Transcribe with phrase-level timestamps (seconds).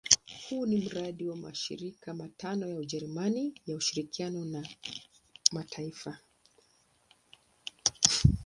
[0.49, 4.63] Huu ni mradi wa mashirika matano ya Ujerumani ya ushirikiano wa
[5.43, 6.17] kimataifa.